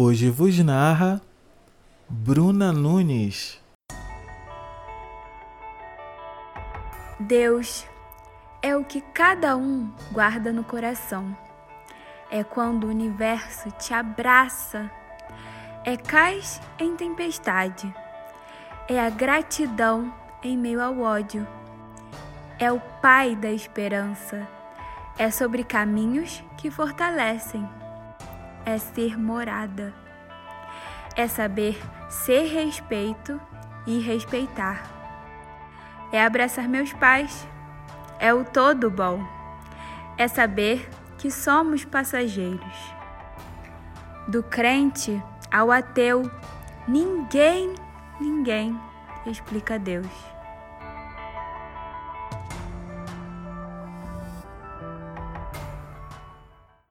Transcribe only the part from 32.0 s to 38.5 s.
ser respeito e respeitar. É abraçar meus pais. É o